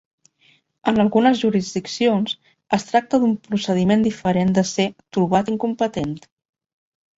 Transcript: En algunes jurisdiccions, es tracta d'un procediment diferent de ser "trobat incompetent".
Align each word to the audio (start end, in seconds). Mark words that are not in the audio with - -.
En 0.91 0.95
algunes 1.03 1.35
jurisdiccions, 1.41 2.33
es 2.79 2.87
tracta 2.89 3.21
d'un 3.25 3.37
procediment 3.51 4.07
diferent 4.09 4.57
de 4.59 4.67
ser 4.73 4.89
"trobat 5.19 5.55
incompetent". 5.57 6.19